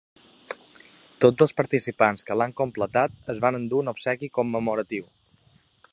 Tots 1.25 1.43
els 1.45 1.53
participants 1.59 2.25
que 2.29 2.37
l’han 2.43 2.55
completat 2.61 3.21
es 3.35 3.45
van 3.45 3.59
endur 3.61 3.85
un 3.85 3.93
obsequi 3.93 4.31
commemoratiu. 4.39 5.09